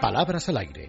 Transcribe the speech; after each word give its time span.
Palabras 0.00 0.48
al 0.48 0.58
aire. 0.58 0.88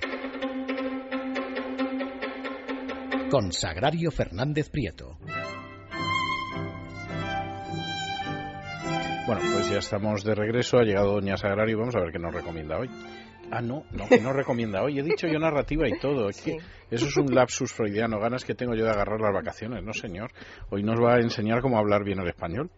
Con 3.31 3.51
Sagrario 3.51 4.11
Fernández 4.11 4.69
Prieto. 4.69 5.17
Bueno, 9.25 9.41
pues 9.53 9.69
ya 9.69 9.79
estamos 9.79 10.23
de 10.23 10.35
regreso. 10.35 10.77
Ha 10.77 10.83
llegado 10.83 11.13
Doña 11.13 11.37
Sagrario. 11.37 11.79
Vamos 11.79 11.95
a 11.95 12.01
ver 12.01 12.11
qué 12.11 12.19
nos 12.19 12.33
recomienda 12.33 12.77
hoy. 12.77 12.89
Ah, 13.51 13.61
no, 13.61 13.83
no, 13.91 14.07
que 14.09 14.19
no 14.19 14.33
recomienda 14.33 14.81
hoy. 14.83 14.99
He 14.99 15.03
dicho 15.03 15.27
yo 15.27 15.39
narrativa 15.39 15.87
y 15.87 15.99
todo. 15.99 16.29
Es 16.29 16.41
que 16.41 16.57
eso 16.89 17.05
es 17.05 17.17
un 17.17 17.33
lapsus 17.33 17.73
freudiano. 17.73 18.19
Ganas 18.19 18.43
que 18.45 18.55
tengo 18.55 18.75
yo 18.75 18.83
de 18.83 18.91
agarrar 18.91 19.19
las 19.19 19.33
vacaciones. 19.33 19.83
No, 19.83 19.93
señor. 19.93 20.31
Hoy 20.69 20.83
nos 20.83 20.99
va 20.99 21.15
a 21.15 21.19
enseñar 21.19 21.61
cómo 21.61 21.77
hablar 21.77 22.03
bien 22.03 22.19
el 22.19 22.27
español. 22.27 22.69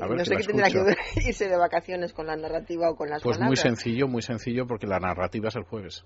a 0.00 0.06
ver 0.06 0.18
no 0.18 0.24
sé 0.24 0.36
qué 0.36 0.44
tendrá 0.44 0.68
que 0.68 0.96
irse 1.28 1.48
de 1.48 1.56
vacaciones 1.56 2.12
con 2.12 2.26
la 2.26 2.36
narrativa 2.36 2.90
o 2.90 2.96
con 2.96 3.10
las 3.10 3.22
pues 3.22 3.36
palabras. 3.36 3.60
Pues 3.60 3.64
muy 3.64 3.76
sencillo, 3.76 4.08
muy 4.08 4.22
sencillo, 4.22 4.66
porque 4.66 4.86
la 4.86 4.98
narrativa 4.98 5.48
es 5.48 5.56
el 5.56 5.64
jueves 5.64 6.04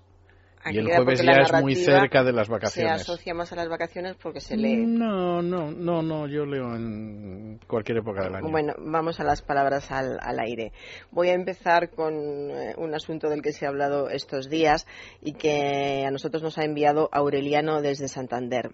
y 0.65 0.77
el 0.77 0.87
jueves 0.87 1.21
ya 1.23 1.41
es 1.41 1.61
muy 1.61 1.75
cerca 1.75 2.23
de 2.23 2.33
las 2.33 2.49
vacaciones. 2.49 3.01
Se 3.03 3.11
asocia 3.11 3.33
más 3.33 3.51
a 3.53 3.55
las 3.55 3.69
vacaciones 3.69 4.15
porque 4.21 4.41
se 4.41 4.57
lee. 4.57 4.85
No, 4.85 5.41
no, 5.41 5.71
no, 5.71 6.01
no, 6.01 6.27
yo 6.27 6.45
leo 6.45 6.75
en 6.75 7.59
cualquier 7.67 7.99
época 7.99 8.23
del 8.23 8.35
año. 8.35 8.49
Bueno, 8.49 8.73
vamos 8.77 9.19
a 9.19 9.23
las 9.23 9.41
palabras 9.41 9.91
al, 9.91 10.19
aire. 10.39 10.73
Voy 11.11 11.29
a 11.29 11.33
empezar 11.33 11.89
con 11.89 12.13
eh, 12.51 12.73
un 12.77 12.93
asunto 12.93 13.29
del 13.29 13.41
que 13.41 13.53
se 13.53 13.65
ha 13.65 13.69
hablado 13.69 14.09
estos 14.09 14.49
días 14.49 14.85
y 15.21 15.33
que 15.33 16.05
a 16.05 16.11
nosotros 16.11 16.43
nos 16.43 16.57
ha 16.57 16.65
enviado 16.65 17.09
Aureliano 17.11 17.81
desde 17.81 18.07
Santander. 18.07 18.71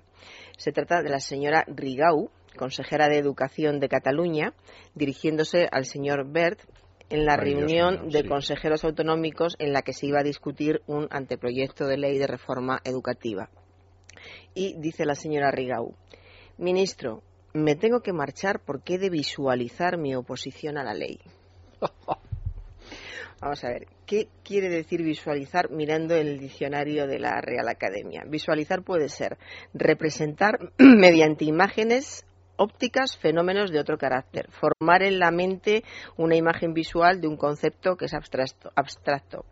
Se 0.58 0.72
trata 0.72 1.02
de 1.02 1.10
la 1.10 1.20
señora 1.20 1.66
Rigau, 1.68 2.30
consejera 2.58 3.10
de 3.10 3.18
Educación 3.18 3.80
de 3.80 3.90
Cataluña, 3.90 4.54
dirigiéndose 4.96 5.68
al 5.72 5.86
señor 5.86 6.26
Bert, 6.32 6.60
en 7.10 7.26
la 7.26 7.38
reunión 7.38 8.10
de 8.10 8.26
consejeros 8.28 8.84
autonómicos 8.84 9.56
en 9.60 9.74
la 9.74 9.82
que 9.82 9.94
se 9.94 10.08
iba 10.08 10.20
a 10.20 10.24
discutir 10.24 10.82
un 10.88 11.08
anteproyecto 11.12 11.86
de 11.88 11.98
ley 11.98 12.18
de 12.18 12.28
reforma 12.28 12.82
educativa. 12.84 13.50
Y 14.54 14.76
dice 14.80 15.06
la 15.06 15.16
señora 15.16 15.52
Rigau, 15.52 15.96
ministro, 16.58 17.22
me 17.54 17.76
tengo 17.76 18.02
que 18.02 18.14
marchar 18.14 18.60
porque 18.60 18.96
he 18.96 18.98
de 18.98 19.10
visualizar 19.10 19.98
mi 19.98 20.16
oposición 20.16 20.78
a 20.78 20.84
la 20.84 20.94
ley. 20.94 21.20
Vamos 23.42 23.64
a 23.64 23.70
ver, 23.70 23.88
¿qué 24.06 24.30
quiere 24.44 24.70
decir 24.70 25.04
visualizar 25.04 25.70
mirando 25.70 26.16
el 26.16 26.40
diccionario 26.40 27.06
de 27.06 27.20
la 27.20 27.42
Real 27.42 27.68
Academia? 27.68 28.24
Visualizar 28.26 28.82
puede 28.82 29.10
ser 29.10 29.38
representar 29.74 30.72
mediante 30.78 31.46
imágenes 31.46 32.26
ópticas 32.58 33.18
fenómenos 33.18 33.72
de 33.72 33.80
otro 33.80 33.98
carácter, 33.98 34.50
formar 34.52 35.04
en 35.04 35.20
la 35.20 35.32
mente 35.32 35.84
una 36.18 36.36
imagen 36.36 36.74
visual 36.74 37.22
de 37.22 37.28
un 37.28 37.38
concepto 37.38 37.96
que 37.96 38.06
es 38.06 38.14
abstracto, 38.14 38.72
abstracto. 38.76 39.46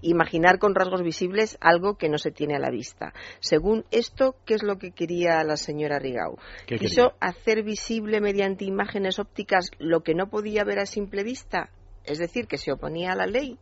Imaginar 0.00 0.58
con 0.58 0.74
rasgos 0.74 1.02
visibles 1.02 1.58
algo 1.60 1.96
que 1.96 2.08
no 2.08 2.18
se 2.18 2.30
tiene 2.30 2.56
a 2.56 2.58
la 2.58 2.70
vista. 2.70 3.12
Según 3.40 3.84
esto, 3.90 4.36
¿qué 4.44 4.54
es 4.54 4.62
lo 4.62 4.78
que 4.78 4.92
quería 4.92 5.42
la 5.44 5.56
señora 5.56 5.98
Rigau? 5.98 6.38
Quiso 6.66 7.12
hacer 7.20 7.62
visible 7.62 8.20
mediante 8.20 8.64
imágenes 8.64 9.18
ópticas 9.18 9.70
lo 9.78 10.00
que 10.02 10.14
no 10.14 10.28
podía 10.28 10.64
ver 10.64 10.78
a 10.78 10.86
simple 10.86 11.22
vista, 11.24 11.70
es 12.04 12.18
decir, 12.18 12.46
que 12.46 12.58
se 12.58 12.72
oponía 12.72 13.12
a 13.12 13.16
la 13.16 13.26
ley. 13.26 13.58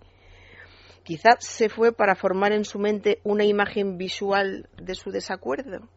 Quizás 1.02 1.36
se 1.40 1.68
fue 1.68 1.92
para 1.92 2.14
formar 2.14 2.52
en 2.52 2.64
su 2.64 2.78
mente 2.78 3.20
una 3.24 3.44
imagen 3.44 3.98
visual 3.98 4.68
de 4.80 4.94
su 4.94 5.10
desacuerdo 5.10 5.88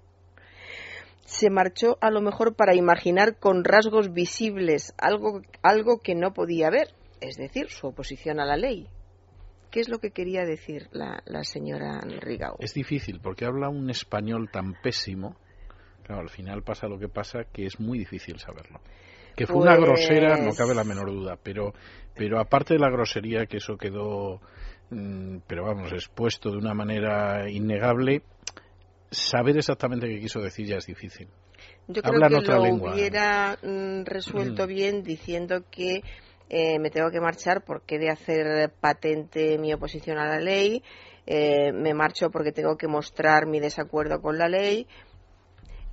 se 1.28 1.50
marchó 1.50 1.98
a 2.00 2.10
lo 2.10 2.22
mejor 2.22 2.56
para 2.56 2.74
imaginar 2.74 3.38
con 3.38 3.66
rasgos 3.66 4.14
visibles 4.14 4.94
algo, 4.98 5.42
algo 5.62 6.00
que 6.00 6.16
no 6.16 6.34
podía 6.34 6.70
ver, 6.70 6.94
es 7.20 7.36
decir, 7.36 7.70
su 7.70 7.88
oposición 7.88 8.40
a 8.40 8.46
la 8.46 8.56
ley. 8.56 8.88
¿Qué 9.70 9.82
es 9.82 9.90
lo 9.90 10.00
que 10.00 10.12
quería 10.12 10.46
decir 10.46 10.88
la, 10.94 11.22
señora 11.44 12.00
Rigau? 12.00 12.56
Es 12.60 12.74
difícil 12.74 13.20
porque 13.20 13.44
habla 13.44 13.68
un 13.68 13.90
español 13.90 14.50
tan 14.50 14.74
pésimo. 14.82 15.36
Claro, 16.04 16.22
al 16.22 16.30
final 16.30 16.64
pasa 16.64 16.88
lo 16.88 16.98
que 16.98 17.10
pasa 17.10 17.44
que 17.52 17.66
es 17.66 17.78
muy 17.78 18.00
difícil 18.00 18.40
saberlo. 18.40 18.80
Que 19.36 19.46
fue 19.46 19.58
una 19.58 19.76
grosera, 19.76 20.38
no 20.38 20.54
cabe 20.54 20.74
la 20.74 20.86
menor 20.86 21.12
duda, 21.12 21.38
pero, 21.44 21.74
pero 22.16 22.40
aparte 22.40 22.76
de 22.76 22.80
la 22.80 22.90
grosería, 22.90 23.48
que 23.48 23.58
eso 23.58 23.76
quedó, 23.76 24.40
mm, 24.92 25.40
pero 25.46 25.66
vamos, 25.66 25.92
expuesto 25.92 26.52
de 26.52 26.58
una 26.58 26.74
manera 26.74 27.50
innegable, 27.50 28.24
saber 29.12 29.58
exactamente 29.58 30.08
qué 30.08 30.20
quiso 30.20 30.40
decir 30.40 30.68
ya 30.68 30.78
es 30.78 30.86
difícil. 30.86 31.28
Yo 31.88 32.02
creo 32.02 32.20
que 32.22 32.52
lo 32.52 32.74
hubiera 32.74 33.58
mm, 33.62 34.04
resuelto 34.06 34.66
mm. 34.66 34.68
bien 34.68 35.04
diciendo 35.04 35.64
que 35.72 36.02
eh, 36.50 36.80
me 36.80 36.90
tengo 36.90 37.10
que 37.12 37.20
marchar 37.20 37.64
porque 37.64 37.96
he 37.96 38.00
de 38.00 38.10
hacer 38.10 38.72
patente 38.80 39.58
mi 39.58 39.74
oposición 39.74 40.18
a 40.18 40.28
la 40.28 40.40
ley, 40.40 40.84
eh, 41.26 41.72
me 41.74 41.94
marcho 41.94 42.30
porque 42.30 42.52
tengo 42.52 42.78
que 42.78 42.88
mostrar 42.88 43.48
mi 43.48 43.60
desacuerdo 43.60 44.22
con 44.22 44.38
la 44.38 44.48
ley. 44.48 44.88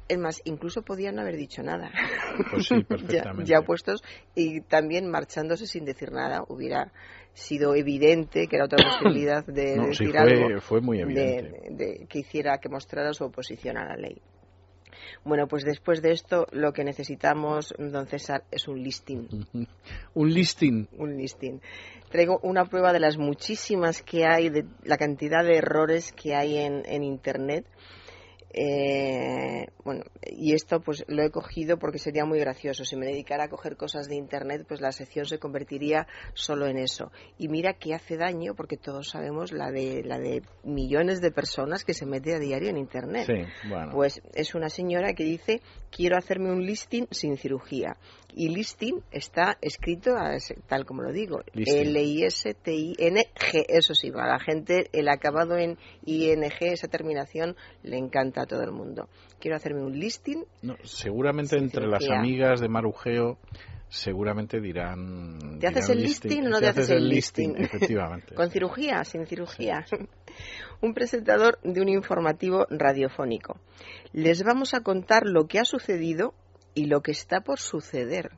Es 0.07 0.19
más, 0.19 0.43
incluso 0.45 0.83
podían 0.83 1.15
no 1.15 1.23
haber 1.23 1.37
dicho 1.37 1.63
nada. 1.63 1.91
Pues 2.51 2.67
sí, 2.67 2.85
perfectamente. 2.89 3.51
ya, 3.51 3.63
puestos 3.63 4.03
y 4.35 4.61
también 4.61 5.11
marchándose 5.11 5.67
sin 5.67 5.85
decir 5.85 6.13
nada 6.13 6.45
hubiera 6.49 6.93
sido 7.33 7.75
evidente 7.75 8.47
que 8.47 8.57
era 8.57 8.67
otra 8.67 8.85
posibilidad 8.99 9.45
de, 9.47 9.77
decir 9.77 10.11
fue, 10.11 10.19
algo 10.19 10.61
fue 10.61 10.81
muy 10.81 11.01
evidente. 11.01 11.71
De, 11.71 12.07
que 12.07 12.19
hiciera 12.19 12.59
que 12.59 12.69
mostrara 12.69 13.13
su 13.15 13.25
oposición 13.25 13.79
a 13.79 13.87
la 13.87 13.97
ley. 13.97 14.21
Bueno, 15.25 15.49
pues 15.49 15.65
después 15.65 16.03
de 16.03 16.13
esto 16.13 16.47
lo 16.53 16.73
que 16.73 16.85
necesitamos, 16.85 17.75
don 17.79 18.07
César, 18.07 18.45
es 18.51 18.69
un 18.69 18.83
listing. 18.83 19.29
un 20.15 20.33
listing. 20.33 20.87
Un 20.99 21.17
listing. 21.17 21.61
Traigo 22.11 22.39
una 22.43 22.67
prueba 22.67 22.93
de 22.93 23.01
las 23.01 23.17
muchísimas 23.17 24.03
que 24.03 24.27
hay, 24.27 24.51
de 24.51 24.67
la 24.85 24.99
cantidad 24.99 25.43
de 25.43 25.57
errores 25.57 26.13
que 26.13 26.35
hay 26.35 26.59
en, 26.59 26.83
en 26.87 27.03
Internet 27.03 27.67
eh, 28.57 29.67
bueno, 29.83 30.05
y 30.23 30.55
esto 30.55 30.81
pues 30.81 31.05
lo 31.09 31.23
he 31.25 31.31
cogido 31.31 31.77
porque 31.77 31.99
sería 31.99 32.25
muy 32.25 32.39
gracioso. 32.39 32.85
Si 32.85 32.95
me 32.97 33.07
dedicara 33.07 33.45
a 33.45 33.49
coger 33.49 33.77
cosas 33.77 34.09
de 34.09 34.15
Internet, 34.15 34.65
pues 34.69 34.81
la 34.81 34.93
sección 34.93 35.27
se 35.27 35.41
convertiría 35.41 36.07
solo 36.35 36.69
en 36.69 36.79
eso. 36.79 37.11
Y 37.37 37.49
mira 37.49 37.75
que 37.75 37.95
hace 37.95 38.17
daño, 38.17 38.55
porque 38.55 38.77
todos 38.77 39.09
sabemos 39.09 39.53
la 39.53 39.73
de, 39.73 40.05
la 40.05 40.21
de 40.21 40.43
millones 40.63 41.21
de 41.21 41.33
personas 41.33 41.85
que 41.85 41.95
se 41.95 42.07
mete 42.07 42.35
a 42.35 42.39
diario 42.39 42.71
en 42.71 42.77
Internet. 42.77 43.27
Pues 43.93 44.23
es 44.35 44.55
una 44.55 44.69
señora 44.69 45.15
que 45.15 45.25
dice, 45.25 45.61
quiero 45.91 46.17
hacerme 46.17 46.53
un 46.53 46.65
listing 46.65 47.07
sin 47.11 47.37
cirugía. 47.37 47.97
Y 48.37 48.49
listing 48.49 49.01
está 49.13 49.57
escrito 49.61 50.17
tal 50.67 50.85
como 50.85 51.03
lo 51.03 51.13
digo, 51.13 51.43
L-I-S-T-I-N-G. 51.55 52.05
Eso 53.69 53.95
sí, 53.95 54.11
a 54.15 54.27
la 54.27 54.41
gente 54.41 54.89
el 54.93 55.09
acabado 55.09 55.57
en 55.57 55.79
ING, 56.05 56.53
esa 56.61 56.89
terminación, 56.89 57.55
le 57.83 57.97
encanta 57.97 58.43
a 58.43 58.47
todo 58.47 58.63
el 58.63 58.73
mundo. 58.73 59.09
Quiero 59.39 59.57
hacerme 59.57 59.85
un 59.85 59.99
listing. 59.99 60.45
seguramente 60.83 61.57
entre 61.57 61.87
las 61.87 62.09
amigas 62.11 62.61
de 62.61 62.69
Marujeo 62.69 63.39
seguramente 63.89 64.61
dirán. 64.61 65.59
¿Te 65.61 65.69
haces 65.69 65.89
el 65.91 66.03
listing, 66.03 66.47
o 66.47 66.49
no 66.49 66.61
te, 66.61 66.67
haces, 66.67 66.91
el 66.91 67.09
listing? 67.09 67.55
Efectivamente. 67.57 68.35
¿Con 68.35 68.51
cirugía? 68.51 69.05
¿Sin 69.05 69.27
cirugía? 69.27 69.85
un 70.81 70.95
presentador 70.95 71.61
de 71.63 71.81
un 71.81 71.89
informativo 71.89 72.67
radiofónico. 72.71 73.61
Les 74.13 74.43
vamos 74.43 74.75
a 74.75 74.81
contar 74.81 75.23
lo 75.27 75.47
que 75.47 75.61
ha 75.61 75.65
sucedido 75.65 76.35
y 76.75 76.87
lo 76.87 77.01
que 77.03 77.13
está 77.13 77.41
por 77.41 77.59
suceder. 77.59 78.31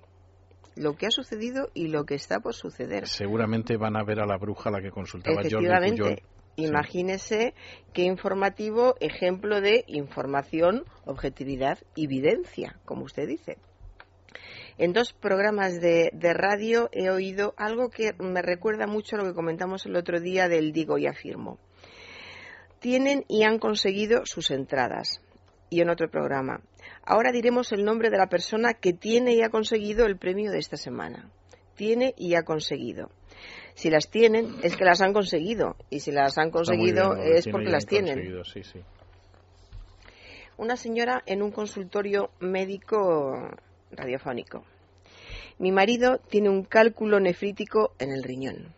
Lo 0.74 0.94
que 0.94 1.06
ha 1.06 1.10
sucedido 1.10 1.70
y 1.72 1.88
lo 1.88 2.04
que 2.04 2.14
está 2.14 2.40
por 2.40 2.54
suceder. 2.54 3.06
Seguramente 3.08 3.76
van 3.76 3.96
a 3.96 4.04
ver 4.04 4.20
a 4.20 4.26
la 4.26 4.36
bruja 4.36 4.68
a 4.68 4.72
la 4.72 4.82
que 4.82 4.90
consultaba 4.90 5.40
Efectivamente. 5.40 6.22
Imagínese 6.56 7.54
qué 7.92 8.02
informativo 8.02 8.96
ejemplo 9.00 9.60
de 9.60 9.84
información, 9.88 10.84
objetividad 11.04 11.78
y 11.94 12.06
evidencia, 12.06 12.78
como 12.86 13.04
usted 13.04 13.28
dice. 13.28 13.58
En 14.78 14.92
dos 14.92 15.12
programas 15.12 15.80
de, 15.80 16.10
de, 16.12 16.34
radio 16.34 16.88
he 16.92 17.10
oído 17.10 17.54
algo 17.56 17.90
que 17.90 18.14
me 18.18 18.42
recuerda 18.42 18.86
mucho 18.86 19.16
a 19.16 19.18
lo 19.18 19.24
que 19.24 19.34
comentamos 19.34 19.86
el 19.86 19.96
otro 19.96 20.20
día 20.20 20.48
del 20.48 20.72
digo 20.72 20.98
y 20.98 21.06
afirmo. 21.06 21.58
Tienen 22.80 23.24
y 23.28 23.44
han 23.44 23.58
conseguido 23.58 24.24
sus 24.24 24.50
entradas. 24.50 25.20
Y 25.68 25.80
en 25.80 25.90
otro 25.90 26.08
programa, 26.08 26.60
Ahora 27.08 27.30
diremos 27.30 27.70
el 27.70 27.84
nombre 27.84 28.10
de 28.10 28.18
la 28.18 28.26
persona 28.26 28.74
que 28.74 28.92
tiene 28.92 29.34
y 29.34 29.42
ha 29.42 29.48
conseguido 29.48 30.06
el 30.06 30.18
premio 30.18 30.50
de 30.50 30.58
esta 30.58 30.76
semana. 30.76 31.30
Tiene 31.76 32.14
y 32.16 32.34
ha 32.34 32.42
conseguido. 32.42 33.10
Si 33.74 33.90
las 33.90 34.10
tienen, 34.10 34.56
es 34.62 34.76
que 34.76 34.84
las 34.84 35.00
han 35.02 35.12
conseguido. 35.12 35.76
Y 35.88 36.00
si 36.00 36.10
las 36.10 36.36
han 36.36 36.50
conseguido, 36.50 37.14
es 37.16 37.46
porque 37.46 37.70
las 37.70 37.86
tienen. 37.86 38.42
Una 40.56 40.76
señora 40.76 41.22
en 41.26 41.42
un 41.42 41.52
consultorio 41.52 42.30
médico 42.40 43.50
radiofónico. 43.92 44.64
Mi 45.58 45.70
marido 45.70 46.18
tiene 46.18 46.48
un 46.48 46.64
cálculo 46.64 47.20
nefrítico 47.20 47.92
en 48.00 48.10
el 48.10 48.24
riñón. 48.24 48.74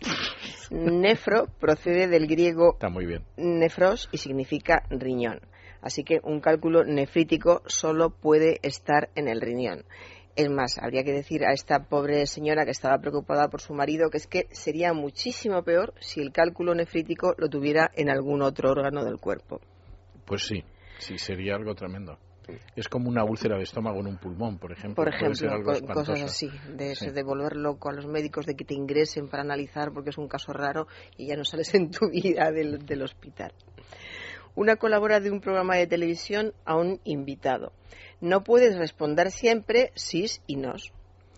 Nefro 0.70 1.46
procede 1.58 2.06
del 2.06 2.26
griego 2.26 2.78
nefros 3.36 4.08
y 4.12 4.18
significa 4.18 4.84
riñón. 4.88 5.40
Así 5.84 6.02
que 6.02 6.18
un 6.24 6.40
cálculo 6.40 6.82
nefrítico 6.82 7.60
solo 7.66 8.08
puede 8.08 8.58
estar 8.62 9.10
en 9.16 9.28
el 9.28 9.42
riñón. 9.42 9.84
Es 10.34 10.50
más, 10.50 10.78
habría 10.78 11.04
que 11.04 11.12
decir 11.12 11.44
a 11.44 11.52
esta 11.52 11.84
pobre 11.84 12.26
señora 12.26 12.64
que 12.64 12.70
estaba 12.70 12.98
preocupada 12.98 13.48
por 13.48 13.60
su 13.60 13.74
marido 13.74 14.08
que 14.08 14.16
es 14.16 14.26
que 14.26 14.48
sería 14.50 14.94
muchísimo 14.94 15.62
peor 15.62 15.92
si 16.00 16.22
el 16.22 16.32
cálculo 16.32 16.74
nefrítico 16.74 17.34
lo 17.36 17.50
tuviera 17.50 17.90
en 17.96 18.08
algún 18.08 18.40
otro 18.40 18.70
órgano 18.70 19.04
del 19.04 19.18
cuerpo. 19.18 19.60
Pues 20.24 20.46
sí, 20.46 20.64
sí, 20.98 21.18
sería 21.18 21.54
algo 21.54 21.74
tremendo. 21.74 22.18
Es 22.74 22.88
como 22.88 23.10
una 23.10 23.24
úlcera 23.24 23.58
de 23.58 23.64
estómago 23.64 24.00
en 24.00 24.06
un 24.06 24.16
pulmón, 24.16 24.58
por 24.58 24.72
ejemplo. 24.72 25.04
Por 25.04 25.14
ejemplo, 25.14 25.62
cosas 25.92 26.22
así, 26.22 26.48
de, 26.74 26.94
de 27.12 27.22
volver 27.22 27.56
loco 27.56 27.90
a 27.90 27.92
los 27.92 28.06
médicos, 28.06 28.46
de 28.46 28.54
que 28.54 28.64
te 28.64 28.74
ingresen 28.74 29.28
para 29.28 29.42
analizar 29.42 29.92
porque 29.92 30.10
es 30.10 30.18
un 30.18 30.28
caso 30.28 30.52
raro 30.52 30.86
y 31.18 31.26
ya 31.26 31.36
no 31.36 31.44
sales 31.44 31.74
en 31.74 31.90
tu 31.90 32.08
vida 32.08 32.50
del, 32.50 32.86
del 32.86 33.02
hospital. 33.02 33.52
Una 34.56 34.76
colabora 34.76 35.20
de 35.20 35.30
un 35.30 35.40
programa 35.40 35.76
de 35.76 35.86
televisión 35.86 36.54
a 36.64 36.76
un 36.76 37.00
invitado 37.04 37.72
no 38.24 38.42
puedes 38.42 38.76
responder 38.76 39.30
siempre 39.30 39.92
sís 39.94 40.40
y 40.46 40.56
nos. 40.56 40.92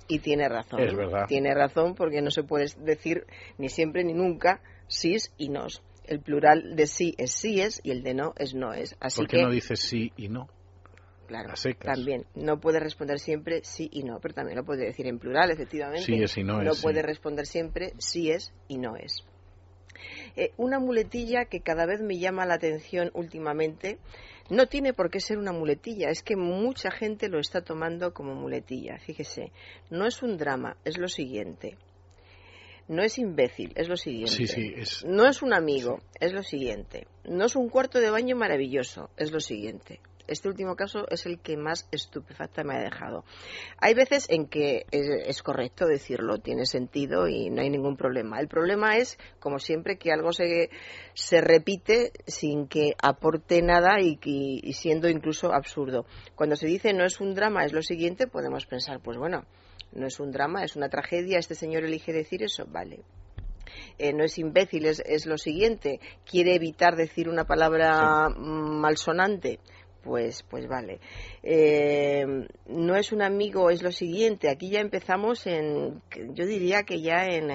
Y 0.09 0.21
tiene 0.21 0.49
razón. 0.49 0.81
Es 0.81 0.95
verdad. 0.95 1.27
Tiene 1.27 1.53
razón 1.53 1.97
porque 1.97 2.23
no 2.23 2.31
se 2.31 2.45
puede 2.45 2.67
decir 2.79 3.27
ni 3.59 3.69
siempre 3.69 4.05
ni 4.05 4.13
nunca 4.13 4.61
sís 4.87 5.33
y 5.37 5.49
nos. 5.49 5.83
El 6.05 6.21
plural 6.21 6.77
de 6.77 6.87
sí 6.87 7.15
es 7.19 7.33
sí 7.33 7.61
es 7.61 7.81
y 7.83 7.91
el 7.91 8.05
de 8.05 8.15
no 8.15 8.35
es 8.39 8.55
no 8.55 8.73
es. 8.73 8.97
Así 9.01 9.21
¿Por 9.21 9.29
qué 9.29 9.43
no 9.43 9.51
dices 9.51 9.81
sí 9.81 10.12
y 10.17 10.29
no? 10.29 10.49
Claro, 11.27 11.53
también. 11.81 12.25
No 12.37 12.61
puede 12.61 12.79
responder 12.79 13.19
siempre 13.19 13.62
sí 13.65 13.89
y 13.93 14.05
no, 14.05 14.21
pero 14.21 14.33
también 14.33 14.57
lo 14.57 14.65
puede 14.65 14.85
decir 14.85 15.09
en 15.09 15.19
plural, 15.19 15.51
efectivamente. 15.51 16.05
Sí 16.05 16.23
es 16.23 16.39
y 16.39 16.45
no, 16.45 16.61
es. 16.61 16.67
No 16.67 16.75
puede 16.81 17.03
responder 17.03 17.47
siempre 17.47 17.95
sí 17.99 18.31
es 18.31 18.53
y 18.69 18.79
no 18.79 18.95
es. 18.95 19.25
Eh, 20.37 20.53
una 20.57 20.79
muletilla 20.79 21.47
que 21.47 21.61
cada 21.61 21.87
vez 21.87 22.01
me 22.01 22.19
llama 22.19 22.47
la 22.47 22.55
atención 22.55 23.11
últimamente 23.15 23.99
no 24.49 24.67
tiene 24.67 24.93
por 24.93 25.11
qué 25.11 25.21
ser 25.21 25.39
una 25.39 25.53
muletilla, 25.53 26.11
es 26.11 26.23
que 26.23 26.37
mucha 26.37 26.91
gente 26.91 27.29
lo 27.29 27.41
está 27.41 27.63
tomando 27.63 28.13
como 28.13 28.35
muletilla. 28.35 28.99
Fíjese, 28.99 29.51
no 29.91 30.07
es 30.07 30.23
un 30.23 30.37
drama, 30.37 30.77
es 30.85 30.99
lo 30.99 31.09
siguiente. 31.09 31.77
No 32.89 33.03
es 33.03 33.19
imbécil, 33.19 33.73
es 33.75 33.89
lo 33.89 33.97
siguiente. 33.97 34.47
No 35.05 35.27
es 35.29 35.43
un 35.43 35.53
amigo, 35.53 35.99
es 36.21 36.33
lo 36.33 36.45
siguiente. 36.45 37.09
No 37.25 37.47
es 37.47 37.57
un 37.57 37.69
cuarto 37.69 37.99
de 37.99 38.11
baño 38.11 38.37
maravilloso, 38.37 39.11
es 39.17 39.33
lo 39.33 39.41
siguiente. 39.41 39.99
Este 40.28 40.49
último 40.49 40.76
caso 40.76 41.06
es 41.08 41.26
el 41.26 41.38
que 41.40 41.56
más 41.56 41.88
estupefacta 41.93 42.64
me 42.64 42.75
ha 42.75 42.81
dejado. 42.81 43.25
Hay 43.78 43.94
veces 43.94 44.26
en 44.28 44.46
que 44.46 44.87
es, 44.90 45.43
correcto 45.43 45.87
decirlo, 45.87 46.38
tiene 46.38 46.67
sentido 46.67 47.28
y 47.28 47.50
no 47.50 47.62
hay 47.62 47.70
ningún 47.70 47.96
problema. 47.96 48.40
El 48.40 48.49
problema 48.49 48.96
es, 48.96 49.19
como 49.38 49.58
siempre, 49.58 49.99
que 49.99 50.12
algo 50.12 50.32
se, 50.32 50.70
se 51.14 51.40
repite 51.40 52.12
sin 52.26 52.67
que 52.67 52.94
aporte 53.02 53.62
nada 53.62 54.00
y, 54.00 54.19
y 54.23 54.73
siendo 54.73 55.08
incluso 55.08 55.52
absurdo. 55.52 56.06
Cuando 56.34 56.56
se 56.56 56.67
dice 56.67 56.93
no 56.93 57.05
es 57.05 57.20
un 57.20 57.34
drama, 57.34 57.64
es 57.64 57.73
lo 57.73 57.82
siguiente, 57.82 58.26
podemos 58.26 58.67
pensar, 58.67 59.00
pues 59.00 59.19
bueno, 59.19 59.44
no 59.93 60.06
es 60.06 60.20
un 60.20 60.31
drama, 60.31 60.64
es 60.64 60.76
una 60.76 60.88
tragedia, 60.88 61.38
este 61.38 61.55
señor 61.55 61.84
elige 61.84 62.12
decir 62.12 62.43
eso, 62.43 62.67
vale, 62.67 63.00
eh, 63.99 64.12
no 64.12 64.25
es 64.25 64.38
imbécil, 64.38 64.87
es, 64.87 65.02
es, 65.05 65.26
lo 65.26 65.38
siguiente, 65.38 66.00
quiere 66.28 66.55
evitar 66.55 66.96
decir 66.96 67.28
una 67.28 67.44
palabra 67.44 68.28
malsonante, 68.28 69.58
pues, 70.06 70.44
pues 70.49 70.69
vale. 70.69 71.00
Eh, 71.43 72.25
no 72.69 72.97
es 72.97 73.12
un 73.12 73.23
amigo, 73.23 73.69
es 73.70 73.82
lo 73.82 73.91
siguiente. 73.91 74.49
Aquí 74.49 74.70
ya 74.70 74.81
empezamos 74.81 75.47
en, 75.47 76.00
yo 76.32 76.47
diría 76.47 76.85
que 76.85 77.03
ya 77.03 77.26
en, 77.26 77.50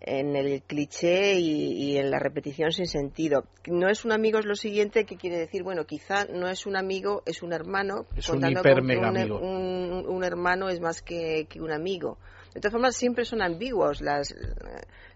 en 0.00 0.36
el 0.36 0.62
cliché 0.62 1.38
y, 1.38 1.96
en 1.96 2.10
la 2.10 2.18
repetición 2.18 2.72
sin 2.72 2.86
sentido. 2.86 3.44
No 3.66 3.88
es 3.88 4.04
un 4.04 4.12
amigo, 4.12 4.38
es 4.38 4.46
lo 4.46 4.56
siguiente, 4.56 5.04
que 5.04 5.16
quiere 5.16 5.38
decir, 5.38 5.62
bueno, 5.62 5.84
quizá 5.84 6.26
no 6.26 6.48
es 6.48 6.66
un 6.66 6.76
amigo, 6.76 7.22
es 7.24 7.42
un 7.42 7.52
hermano. 7.52 8.06
Es 8.16 8.28
un 8.28 8.44
hiper 8.44 8.82
mega 8.82 9.08
amigo. 9.08 9.38
Un, 9.38 10.04
un, 10.06 10.24
hermano 10.24 10.68
es 10.68 10.80
más 10.80 11.00
que, 11.00 11.46
que 11.48 11.60
un 11.60 11.72
amigo. 11.72 12.18
De 12.54 12.60
todas 12.60 12.72
formas, 12.72 12.96
siempre 12.96 13.24
son 13.24 13.42
ambiguos 13.42 14.00
las, 14.00 14.34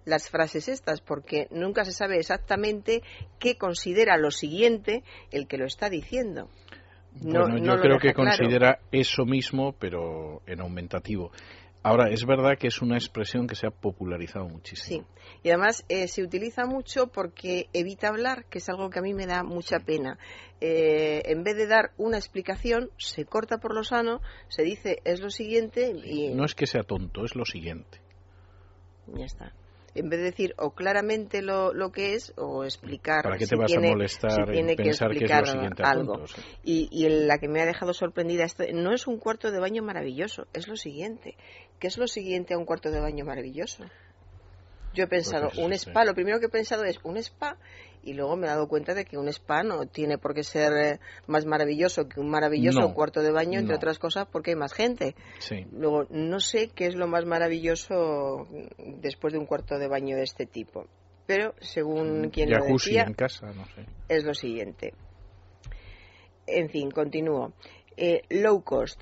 las 0.04 0.28
frases 0.28 0.68
estas, 0.68 1.00
porque 1.00 1.46
nunca 1.50 1.84
se 1.84 1.92
sabe 1.92 2.18
exactamente 2.18 3.02
qué 3.38 3.56
considera 3.56 4.16
lo 4.16 4.32
siguiente 4.32 5.04
el 5.30 5.46
que 5.46 5.56
lo 5.56 5.66
está 5.66 5.88
diciendo. 5.88 6.50
No, 7.22 7.42
bueno, 7.42 7.58
yo 7.58 7.80
creo 7.80 7.98
que 7.98 8.12
considera 8.12 8.80
eso 8.92 9.24
mismo, 9.24 9.72
pero 9.78 10.42
en 10.46 10.60
aumentativo. 10.60 11.30
Ahora, 11.88 12.10
es 12.10 12.26
verdad 12.26 12.58
que 12.58 12.66
es 12.66 12.82
una 12.82 12.96
expresión 12.98 13.46
que 13.46 13.54
se 13.54 13.66
ha 13.66 13.70
popularizado 13.70 14.46
muchísimo. 14.46 15.06
Sí, 15.06 15.22
y 15.42 15.48
además 15.48 15.86
eh, 15.88 16.06
se 16.06 16.22
utiliza 16.22 16.66
mucho 16.66 17.06
porque 17.06 17.70
evita 17.72 18.08
hablar, 18.08 18.44
que 18.50 18.58
es 18.58 18.68
algo 18.68 18.90
que 18.90 18.98
a 18.98 19.02
mí 19.02 19.14
me 19.14 19.24
da 19.24 19.42
mucha 19.42 19.78
pena. 19.78 20.18
Eh, 20.60 21.22
en 21.24 21.44
vez 21.44 21.56
de 21.56 21.66
dar 21.66 21.92
una 21.96 22.18
explicación, 22.18 22.90
se 22.98 23.24
corta 23.24 23.56
por 23.56 23.74
lo 23.74 23.84
sano, 23.84 24.20
se 24.48 24.64
dice 24.64 25.00
es 25.04 25.20
lo 25.20 25.30
siguiente 25.30 25.94
y... 26.04 26.34
No 26.34 26.44
es 26.44 26.54
que 26.54 26.66
sea 26.66 26.82
tonto, 26.82 27.24
es 27.24 27.34
lo 27.34 27.46
siguiente. 27.46 28.02
Ya 29.06 29.24
está 29.24 29.54
en 29.94 30.08
vez 30.08 30.20
de 30.20 30.24
decir 30.26 30.54
o 30.58 30.70
claramente 30.70 31.42
lo, 31.42 31.72
lo 31.72 31.90
que 31.92 32.14
es 32.14 32.32
o 32.36 32.64
explicar 32.64 33.22
¿Para 33.22 33.38
qué 33.38 33.46
te 33.46 33.56
vas 33.56 33.74
a 33.74 33.80
molestar 33.80 34.50
tiene 34.50 34.76
que 34.76 34.90
es 34.90 34.98
siguiente 34.98 35.82
algo 35.82 36.24
y, 36.62 36.88
y 36.90 37.08
la 37.08 37.38
que 37.38 37.48
me 37.48 37.60
ha 37.60 37.66
dejado 37.66 37.92
sorprendida 37.92 38.44
esto, 38.44 38.64
no 38.72 38.92
es 38.92 39.06
un 39.06 39.18
cuarto 39.18 39.50
de 39.50 39.58
baño 39.58 39.82
maravilloso 39.82 40.46
es 40.52 40.68
lo 40.68 40.76
siguiente. 40.76 41.36
¿qué 41.78 41.86
es 41.86 41.98
lo 41.98 42.06
siguiente 42.06 42.54
a 42.54 42.58
un 42.58 42.64
cuarto 42.64 42.90
de 42.90 43.00
baño 43.00 43.24
maravilloso? 43.24 43.84
Yo 44.94 45.04
he 45.04 45.06
pensado 45.06 45.50
un 45.58 45.72
spa 45.72 46.04
lo 46.04 46.14
primero 46.14 46.40
que 46.40 46.46
he 46.46 46.50
pensado 46.50 46.84
es 46.84 46.98
un 47.04 47.16
spa 47.18 47.56
y 48.02 48.14
luego 48.14 48.36
me 48.36 48.46
he 48.46 48.50
dado 48.50 48.68
cuenta 48.68 48.94
de 48.94 49.04
que 49.04 49.18
un 49.18 49.28
spa 49.28 49.62
no 49.62 49.86
tiene 49.86 50.18
por 50.18 50.34
qué 50.34 50.42
ser 50.42 50.72
eh, 50.72 51.00
más 51.26 51.44
maravilloso 51.44 52.08
que 52.08 52.20
un 52.20 52.30
maravilloso 52.30 52.94
cuarto 52.94 53.22
de 53.22 53.30
baño, 53.30 53.60
entre 53.60 53.76
otras 53.76 53.98
cosas 53.98 54.26
porque 54.30 54.52
hay 54.52 54.56
más 54.56 54.72
gente. 54.72 55.14
Luego, 55.72 56.06
no 56.10 56.40
sé 56.40 56.68
qué 56.74 56.86
es 56.86 56.94
lo 56.94 57.06
más 57.06 57.24
maravilloso 57.24 58.46
después 58.78 59.32
de 59.32 59.38
un 59.38 59.46
cuarto 59.46 59.78
de 59.78 59.88
baño 59.88 60.16
de 60.16 60.22
este 60.22 60.46
tipo, 60.46 60.86
pero 61.26 61.54
según 61.60 62.30
quien 62.30 62.50
lo 62.50 62.64
decía, 62.64 63.02
en 63.02 63.14
casa, 63.14 63.52
no 63.52 63.66
sé. 63.66 63.84
es 64.08 64.24
lo 64.24 64.34
siguiente. 64.34 64.94
En 66.46 66.70
fin, 66.70 66.90
continúo. 66.90 67.52
Eh, 68.00 68.22
low 68.30 68.62
cost. 68.62 69.00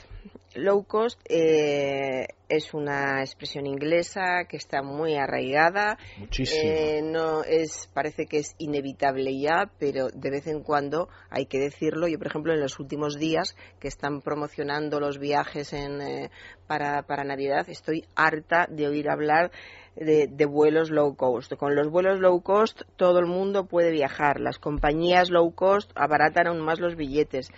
Low 0.54 0.84
cost 0.84 1.20
eh, 1.28 2.28
es 2.48 2.72
una 2.72 3.20
expresión 3.20 3.66
inglesa 3.66 4.46
que 4.48 4.56
está 4.56 4.82
muy 4.82 5.16
arraigada. 5.16 5.98
Muchísimo. 6.16 6.62
Eh, 6.64 7.02
no 7.02 7.44
es, 7.44 7.90
parece 7.92 8.24
que 8.24 8.38
es 8.38 8.54
inevitable 8.56 9.38
ya, 9.38 9.70
pero 9.78 10.08
de 10.08 10.30
vez 10.30 10.46
en 10.46 10.62
cuando 10.62 11.10
hay 11.28 11.44
que 11.44 11.58
decirlo. 11.58 12.08
Yo, 12.08 12.16
por 12.16 12.28
ejemplo, 12.28 12.54
en 12.54 12.60
los 12.60 12.80
últimos 12.80 13.18
días 13.18 13.54
que 13.80 13.88
están 13.88 14.22
promocionando 14.22 14.98
los 14.98 15.18
viajes 15.18 15.74
en, 15.74 16.30
para, 16.66 17.02
para 17.02 17.22
Navidad, 17.22 17.68
estoy 17.68 18.06
harta 18.14 18.66
de 18.70 18.88
oír 18.88 19.10
hablar 19.10 19.50
de, 19.96 20.46
vuelos 20.46 20.90
low 20.90 21.16
cost. 21.16 21.54
Con 21.54 21.74
los 21.74 21.88
vuelos 21.88 22.20
low 22.20 22.40
cost 22.42 22.82
todo 22.96 23.18
el 23.18 23.26
mundo 23.26 23.66
puede 23.66 23.90
viajar. 23.90 24.40
Las 24.40 24.58
compañías 24.58 25.30
low 25.30 25.50
cost 25.54 25.90
abaratan 25.94 26.48
aún 26.48 26.60
más 26.60 26.80
los 26.80 26.96
billetes. 26.96 27.50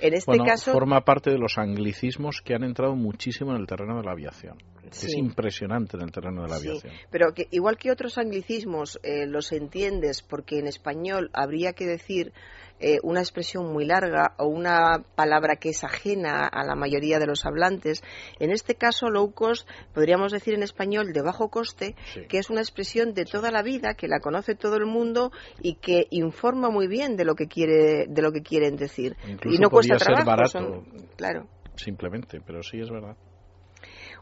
En 0.00 0.14
este 0.14 0.38
caso. 0.38 0.72
Forma 0.72 1.02
parte 1.02 1.30
de 1.30 1.38
los 1.38 1.56
anglicismos 1.58 2.40
que 2.44 2.54
han 2.54 2.64
entrado 2.64 2.96
muchísimo 2.96 3.52
en 3.52 3.60
el 3.60 3.66
terreno 3.66 3.96
de 3.98 4.04
la 4.04 4.12
aviación. 4.12 4.58
Es 5.02 5.14
impresionante 5.14 5.96
en 5.96 6.04
el 6.04 6.12
terreno 6.12 6.42
de 6.42 6.48
la 6.48 6.56
aviación. 6.56 6.92
pero 7.10 7.34
que, 7.34 7.48
igual 7.50 7.76
que 7.76 7.90
otros 7.90 8.18
anglicismos 8.18 8.98
eh, 9.02 9.26
los 9.26 9.52
entiendes 9.52 10.22
porque 10.22 10.58
en 10.58 10.66
español 10.66 11.30
habría 11.32 11.72
que 11.72 11.86
decir 11.86 12.32
eh, 12.80 12.98
una 13.02 13.20
expresión 13.20 13.72
muy 13.72 13.84
larga 13.84 14.34
o 14.36 14.46
una 14.46 15.04
palabra 15.14 15.56
que 15.56 15.70
es 15.70 15.84
ajena 15.84 16.46
a 16.46 16.64
la 16.64 16.74
mayoría 16.74 17.20
de 17.20 17.26
los 17.26 17.46
hablantes. 17.46 18.02
En 18.40 18.50
este 18.50 18.74
caso, 18.74 19.08
low 19.08 19.32
cost, 19.32 19.68
podríamos 19.94 20.32
decir 20.32 20.54
en 20.54 20.62
español 20.62 21.12
de 21.12 21.22
bajo 21.22 21.50
coste, 21.50 21.94
que 22.28 22.38
es 22.38 22.50
una 22.50 22.60
expresión 22.60 23.14
de 23.14 23.24
toda 23.26 23.52
la 23.52 23.62
vida, 23.62 23.94
que 23.94 24.08
la 24.08 24.18
conoce 24.18 24.56
todo 24.56 24.76
el 24.76 24.86
mundo 24.86 25.30
y 25.62 25.76
que 25.76 26.08
informa 26.10 26.68
muy 26.68 26.88
bien 26.88 27.16
de 27.16 27.24
lo 27.24 27.36
que 27.36 27.46
quiere, 27.46 28.06
de 28.08 28.22
lo 28.22 28.32
que 28.32 28.42
quieren 28.42 28.76
decir. 28.76 29.16
y 29.44 29.58
no 29.58 29.70
cuesta 29.70 29.96
trabajo. 29.96 30.26
barato. 30.26 30.84
claro. 31.16 31.46
Simplemente, 31.76 32.40
pero 32.44 32.62
sí 32.62 32.80
es 32.80 32.90
verdad. 32.90 33.16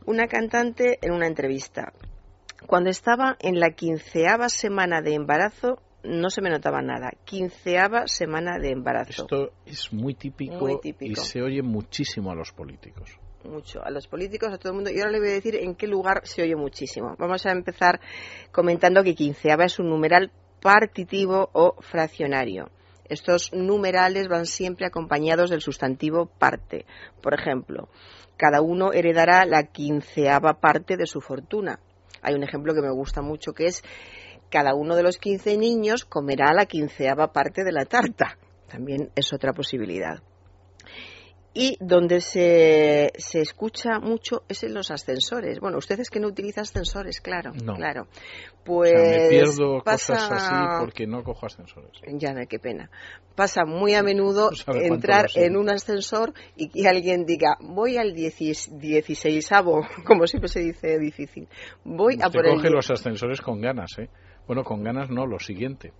Una 0.06 0.26
cantante 0.26 0.98
en 1.00 1.12
una 1.12 1.26
entrevista. 1.26 1.92
Cuando 2.66 2.90
estaba 2.90 3.36
en 3.40 3.60
la 3.60 3.70
quinceava 3.70 4.48
semana 4.48 5.00
de 5.00 5.14
embarazo, 5.14 5.80
no 6.02 6.30
se 6.30 6.42
me 6.42 6.50
notaba 6.50 6.82
nada. 6.82 7.12
Quinceava 7.24 8.06
semana 8.06 8.58
de 8.58 8.70
embarazo. 8.70 9.22
Esto 9.22 9.52
es 9.66 9.92
muy 9.92 10.14
típico, 10.14 10.68
y 11.00 11.14
se 11.14 11.42
oye 11.42 11.62
muchísimo 11.62 12.30
a 12.30 12.34
los 12.34 12.52
políticos. 12.52 13.18
Mucho, 13.44 13.84
a 13.84 13.90
los 13.90 14.06
políticos, 14.06 14.52
a 14.52 14.58
todo 14.58 14.70
el 14.70 14.76
mundo. 14.76 14.90
Y 14.90 14.98
ahora 14.98 15.12
le 15.12 15.18
voy 15.18 15.28
a 15.28 15.32
decir 15.32 15.56
en 15.56 15.74
qué 15.74 15.86
lugar 15.86 16.22
se 16.24 16.42
oye 16.42 16.56
muchísimo. 16.56 17.14
Vamos 17.18 17.44
a 17.46 17.50
empezar 17.50 18.00
comentando 18.52 19.02
que 19.02 19.14
quinceava 19.14 19.64
es 19.64 19.78
un 19.78 19.88
numeral 19.88 20.30
partitivo 20.60 21.50
o 21.52 21.76
fraccionario. 21.80 22.70
Estos 23.08 23.52
numerales 23.52 24.28
van 24.28 24.46
siempre 24.46 24.86
acompañados 24.86 25.50
del 25.50 25.60
sustantivo 25.60 26.26
parte. 26.26 26.86
Por 27.20 27.34
ejemplo, 27.34 27.88
cada 28.36 28.60
uno 28.60 28.92
heredará 28.92 29.44
la 29.44 29.64
quinceava 29.64 30.60
parte 30.60 30.96
de 30.96 31.06
su 31.06 31.20
fortuna. 31.20 31.80
Hay 32.22 32.34
un 32.34 32.42
ejemplo 32.42 32.74
que 32.74 32.82
me 32.82 32.92
gusta 32.92 33.22
mucho 33.22 33.52
que 33.52 33.66
es 33.66 33.82
cada 34.50 34.74
uno 34.74 34.96
de 34.96 35.02
los 35.02 35.18
15 35.18 35.56
niños 35.56 36.04
comerá 36.04 36.52
la 36.52 36.66
quinceava 36.66 37.32
parte 37.32 37.64
de 37.64 37.72
la 37.72 37.84
tarta. 37.84 38.38
También 38.68 39.10
es 39.14 39.32
otra 39.32 39.52
posibilidad. 39.52 40.22
Y 41.54 41.76
donde 41.80 42.20
se, 42.22 43.12
se 43.18 43.40
escucha 43.40 43.98
mucho 44.00 44.42
es 44.48 44.62
en 44.64 44.72
los 44.72 44.90
ascensores. 44.90 45.60
Bueno, 45.60 45.78
usted 45.78 46.00
es 46.00 46.08
que 46.08 46.18
no 46.18 46.28
utiliza 46.28 46.62
ascensores, 46.62 47.20
claro. 47.20 47.52
No. 47.62 47.74
Claro. 47.74 48.06
Pues. 48.64 48.94
O 48.94 48.96
sea, 48.96 49.18
me 49.22 49.28
pierdo 49.28 49.82
pasa- 49.82 50.14
cosas 50.14 50.32
así 50.32 50.54
porque 50.80 51.06
no 51.06 51.22
cojo 51.22 51.44
ascensores. 51.46 51.90
Ya, 52.06 52.32
qué 52.46 52.58
pena. 52.58 52.90
Pasa 53.34 53.64
muy 53.66 53.94
a 53.94 54.02
menudo 54.02 54.50
No 54.66 54.74
entrar 54.80 55.26
en 55.34 55.56
un 55.56 55.68
ascensor 55.70 56.32
y 56.56 56.68
que 56.70 56.88
alguien 56.88 57.26
diga, 57.26 57.56
voy 57.60 57.98
al 57.98 58.14
16 58.14 58.70
como 60.06 60.26
siempre 60.26 60.48
se 60.48 60.60
dice 60.60 60.98
difícil. 60.98 61.48
Voy 61.84 62.14
a 62.22 62.28
Usted 62.28 62.38
por 62.38 62.46
el 62.46 62.54
coge 62.56 62.70
los 62.70 62.90
ascensores 62.90 63.40
con 63.42 63.60
ganas, 63.60 63.90
¿eh? 63.98 64.08
Bueno, 64.46 64.64
con 64.64 64.82
ganas 64.82 65.10
no, 65.10 65.26
lo 65.26 65.38
siguiente. 65.38 65.92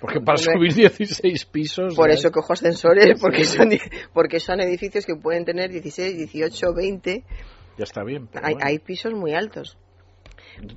Porque 0.00 0.20
para 0.20 0.38
subir 0.38 0.72
16 0.74 1.44
pisos. 1.46 1.94
Por 1.94 2.10
eso 2.10 2.28
es- 2.28 2.32
cojo 2.32 2.52
ascensores, 2.52 3.06
porque 3.20 3.44
son, 3.44 3.70
porque 4.14 4.40
son 4.40 4.60
edificios 4.60 5.04
que 5.04 5.14
pueden 5.14 5.44
tener 5.44 5.70
16, 5.70 6.16
18, 6.16 6.74
20. 6.74 7.24
Ya 7.76 7.84
está 7.84 8.02
bien. 8.02 8.26
pero 8.26 8.46
Hay, 8.46 8.54
bueno. 8.54 8.66
hay 8.68 8.78
pisos 8.78 9.12
muy 9.12 9.34
altos. 9.34 9.76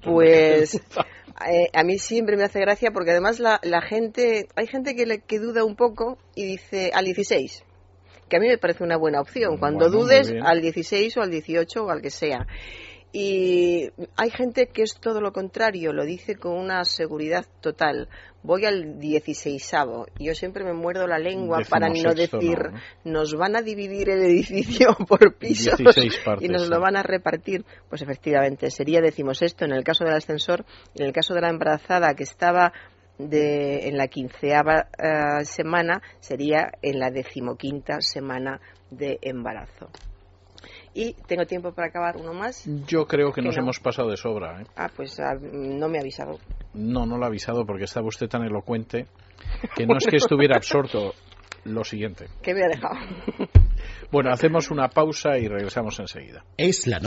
Pues 0.03 0.75
eh, 1.49 1.67
a 1.73 1.83
mí 1.83 1.97
siempre 1.97 2.37
me 2.37 2.43
hace 2.43 2.59
gracia 2.59 2.91
porque 2.91 3.11
además 3.11 3.39
la, 3.39 3.59
la 3.63 3.81
gente, 3.81 4.47
hay 4.55 4.67
gente 4.67 4.95
que, 4.95 5.05
le, 5.05 5.19
que 5.19 5.39
duda 5.39 5.63
un 5.63 5.75
poco 5.75 6.17
y 6.35 6.45
dice 6.45 6.91
al 6.93 7.05
16, 7.05 7.63
que 8.29 8.37
a 8.37 8.39
mí 8.39 8.47
me 8.47 8.57
parece 8.57 8.83
una 8.83 8.97
buena 8.97 9.19
opción. 9.21 9.57
Cuando 9.57 9.85
Bueno, 9.89 9.97
muy 9.97 10.05
dudes 10.05 10.33
al 10.43 10.61
16 10.61 11.17
o 11.17 11.21
al 11.21 11.31
18 11.31 11.83
o 11.85 11.89
al 11.89 12.01
que 12.01 12.09
sea. 12.09 12.47
Y 13.15 13.91
hay 14.17 14.31
gente 14.31 14.69
que 14.73 14.81
es 14.81 14.95
todo 14.99 15.21
lo 15.21 15.31
contrario, 15.31 15.93
lo 15.93 16.03
dice 16.03 16.35
con 16.35 16.53
una 16.53 16.83
seguridad 16.83 17.45
total. 17.61 18.09
Voy 18.41 18.65
al 18.65 18.99
16 18.99 19.71
y 20.17 20.25
yo 20.25 20.33
siempre 20.33 20.63
me 20.63 20.73
muerdo 20.73 21.05
la 21.05 21.19
lengua 21.19 21.59
para 21.69 21.89
no 21.89 22.15
decir 22.15 22.57
no, 22.57 22.71
¿no? 22.71 23.11
nos 23.11 23.35
van 23.35 23.55
a 23.55 23.61
dividir 23.61 24.09
el 24.09 24.23
edificio 24.23 24.97
por 25.07 25.35
pisos 25.35 25.77
16 25.77 26.21
partes, 26.25 26.49
y 26.49 26.51
nos 26.51 26.67
lo 26.69 26.79
van 26.79 26.97
a 26.97 27.03
repartir. 27.03 27.63
Pues 27.87 28.01
efectivamente, 28.01 28.71
sería 28.71 28.99
decimosexto 28.99 29.63
en 29.63 29.73
el 29.73 29.83
caso 29.83 30.05
del 30.05 30.15
ascensor, 30.15 30.65
en 30.95 31.05
el 31.05 31.13
caso 31.13 31.35
de 31.35 31.41
la 31.41 31.51
embarazada 31.51 32.15
que 32.15 32.23
estaba 32.23 32.73
de, 33.19 33.89
en 33.89 33.95
la 33.95 34.07
quinceava 34.07 34.87
eh, 34.97 35.45
semana, 35.45 36.01
sería 36.19 36.71
en 36.81 36.97
la 36.97 37.11
decimoquinta 37.11 38.01
semana 38.01 38.59
de 38.89 39.19
embarazo. 39.21 39.91
Y 40.95 41.13
tengo 41.27 41.45
tiempo 41.45 41.71
para 41.73 41.87
acabar 41.87 42.17
uno 42.17 42.33
más. 42.33 42.63
Yo 42.87 43.07
creo 43.07 43.31
que 43.31 43.41
Que 43.41 43.47
nos 43.47 43.55
no. 43.55 43.63
hemos 43.63 43.79
pasado 43.79 44.09
de 44.09 44.17
sobra. 44.17 44.61
¿eh? 44.61 44.65
Ah, 44.75 44.89
pues 44.95 45.19
ah, 45.19 45.33
no 45.41 45.89
me 45.89 45.97
ha 45.97 46.01
avisado. 46.01 46.39
No, 46.73 47.05
no 47.05 47.17
lo 47.17 47.23
ha 47.25 47.27
avisado 47.27 47.65
porque 47.65 47.85
estaba 47.85 48.07
usted 48.07 48.27
tan 48.27 48.43
elocuente 48.43 49.07
que 49.75 49.85
no 49.87 49.97
es 49.97 50.05
que 50.05 50.17
estuviera 50.17 50.55
absorto. 50.55 51.13
Lo 51.65 51.85
siguiente. 51.85 52.27
¿Qué 52.41 52.53
me 52.53 52.65
ha 52.65 52.67
dejado? 52.67 52.95
Bueno, 54.11 54.31
hacemos 54.31 54.69
una 54.69 54.89
pausa 54.89 55.37
y 55.37 55.47
regresamos 55.47 55.97
enseguida. 55.99 56.43
Es 56.57 56.87
la 56.87 56.99